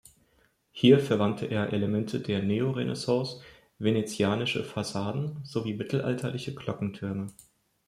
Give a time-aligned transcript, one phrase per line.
[0.71, 3.39] Hier verwandte er Elemente der Neorenaissance,
[3.77, 7.27] venezianische Fassaden sowie mittelalterliche Glockentürme.